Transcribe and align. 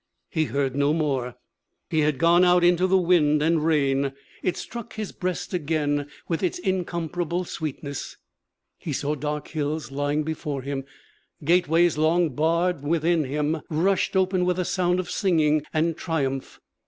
He 0.31 0.45
heard 0.45 0.75
no 0.75 0.93
more. 0.95 1.35
He 1.91 1.99
had 1.99 2.17
gone 2.17 2.43
out 2.43 2.63
into 2.63 2.87
the 2.87 2.97
wind 2.97 3.43
and 3.43 3.63
rain. 3.63 4.13
It 4.41 4.57
struck 4.57 4.93
his 4.95 5.11
breast 5.11 5.53
again 5.53 6.07
with 6.27 6.41
its 6.41 6.57
incomparable 6.57 7.45
sweetness. 7.45 8.17
He 8.79 8.93
saw 8.93 9.13
dark 9.13 9.49
hills 9.49 9.91
lying 9.91 10.23
before 10.23 10.63
him. 10.63 10.85
Gateways 11.43 11.99
long 11.99 12.29
barred 12.33 12.81
within 12.81 13.25
him 13.25 13.61
rushed 13.69 14.15
open 14.17 14.43
with 14.43 14.57
a 14.57 14.65
sound 14.65 14.99
of 14.99 15.07
singing 15.11 15.61
and 15.71 15.95
triumph. 15.95 16.59